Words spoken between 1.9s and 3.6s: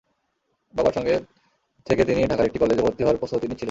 তিনি ঢাকার একটি কলেজে ভর্তি হওয়ার প্রস্তুতি নিচ্ছিলেন।